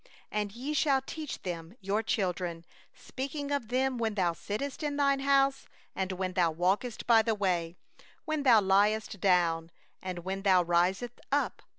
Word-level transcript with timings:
19And 0.33 0.55
ye 0.55 0.73
shall 0.73 0.99
teach 1.03 1.43
them 1.43 1.75
your 1.79 2.01
children, 2.01 2.65
talking 3.15 3.51
of 3.51 3.67
them, 3.67 3.99
when 3.99 4.15
thou 4.15 4.33
sittest 4.33 4.81
in 4.81 4.97
thy 4.97 5.19
house, 5.21 5.67
and 5.95 6.11
when 6.13 6.33
thou 6.33 6.49
walkest 6.49 7.05
by 7.05 7.21
the 7.21 7.35
way, 7.35 7.75
and 7.99 8.05
when 8.25 8.41
thou 8.41 8.59
liest 8.59 9.19
down, 9.19 9.69
and 10.01 10.25
when 10.25 10.41
thou 10.41 10.63
risest 10.63 11.21
up. 11.31 11.61